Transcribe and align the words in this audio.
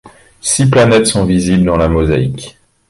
Six 0.41 0.67
planètes 0.71 1.05
sont 1.05 1.25
visibles 1.25 1.65
dans 1.65 1.77
la 1.77 1.87
mosaïque. 1.87 2.57